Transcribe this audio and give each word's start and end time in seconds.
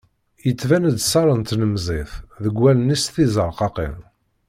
Yettban-d 0.47 0.97
sser 1.01 1.27
n 1.39 1.41
tlemẓit 1.49 2.11
deg 2.43 2.53
wallen-is 2.61 3.03
tizerqaqin. 3.13 3.95